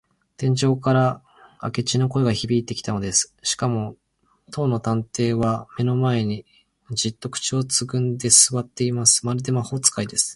[0.37, 1.21] 天井から
[1.61, 3.35] 明智の声がひびいてきたのです。
[3.43, 3.95] しかも、
[4.51, 6.45] 当の探偵は目の前に、
[6.91, 9.23] じっと口をつぐんですわっています。
[9.27, 10.29] まるで魔法使いです。